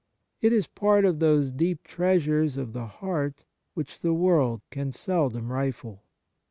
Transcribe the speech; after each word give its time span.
It 0.41 0.51
is 0.51 0.65
part 0.65 1.05
of 1.05 1.19
those 1.19 1.51
deep 1.51 1.83
treasures 1.83 2.57
of 2.57 2.73
the 2.73 2.87
heart 2.87 3.45
which 3.75 3.99
the 3.99 4.15
world 4.15 4.61
can 4.71 4.91
seldom 4.91 5.51
rifle. 5.51 6.01